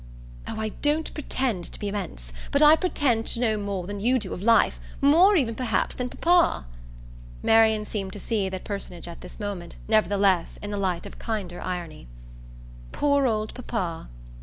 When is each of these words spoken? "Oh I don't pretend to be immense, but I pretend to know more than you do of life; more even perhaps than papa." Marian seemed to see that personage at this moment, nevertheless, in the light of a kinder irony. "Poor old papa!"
"Oh 0.47 0.59
I 0.59 0.69
don't 0.69 1.13
pretend 1.13 1.65
to 1.65 1.79
be 1.79 1.87
immense, 1.87 2.33
but 2.51 2.63
I 2.63 2.75
pretend 2.75 3.27
to 3.27 3.39
know 3.39 3.55
more 3.55 3.85
than 3.85 3.99
you 3.99 4.17
do 4.17 4.33
of 4.33 4.41
life; 4.41 4.79
more 4.99 5.35
even 5.35 5.53
perhaps 5.53 5.93
than 5.93 6.09
papa." 6.09 6.65
Marian 7.43 7.85
seemed 7.85 8.11
to 8.13 8.19
see 8.19 8.49
that 8.49 8.63
personage 8.63 9.07
at 9.07 9.21
this 9.21 9.39
moment, 9.39 9.75
nevertheless, 9.87 10.57
in 10.63 10.71
the 10.71 10.77
light 10.81 11.05
of 11.05 11.13
a 11.13 11.17
kinder 11.17 11.61
irony. 11.61 12.07
"Poor 12.91 13.27
old 13.27 13.53
papa!" 13.53 14.09